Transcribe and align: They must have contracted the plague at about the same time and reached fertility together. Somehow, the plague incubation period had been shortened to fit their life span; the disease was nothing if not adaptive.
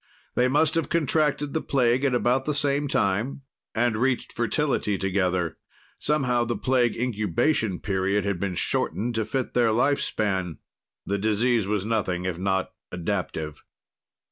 They 0.33 0.47
must 0.47 0.73
have 0.73 0.89
contracted 0.89 1.53
the 1.53 1.61
plague 1.61 2.03
at 2.03 2.15
about 2.15 2.45
the 2.45 2.55
same 2.55 2.87
time 2.87 3.43
and 3.75 3.95
reached 3.97 4.33
fertility 4.33 4.97
together. 4.97 5.59
Somehow, 5.99 6.43
the 6.43 6.57
plague 6.57 6.97
incubation 6.97 7.79
period 7.79 8.25
had 8.25 8.39
been 8.39 8.55
shortened 8.55 9.13
to 9.13 9.25
fit 9.25 9.53
their 9.53 9.71
life 9.71 10.01
span; 10.01 10.57
the 11.05 11.19
disease 11.19 11.67
was 11.67 11.85
nothing 11.85 12.25
if 12.25 12.39
not 12.39 12.71
adaptive. 12.91 13.63